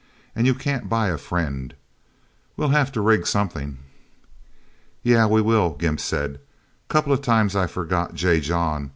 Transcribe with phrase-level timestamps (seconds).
[0.35, 1.75] And you can't buy a friend.
[2.57, 3.77] We'll have to rig something."
[5.03, 6.39] "Yeah we will," Gimp said.
[6.87, 8.39] "Couple of times I forgot J.
[8.39, 8.89] John.